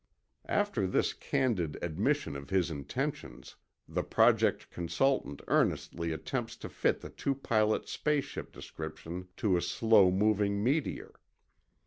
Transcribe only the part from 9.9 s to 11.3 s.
moving meteor.